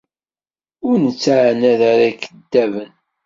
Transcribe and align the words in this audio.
Ur 0.87 0.95
nettɛanad 1.05 1.79
ara 1.91 2.05
ikeddaben. 2.11 2.91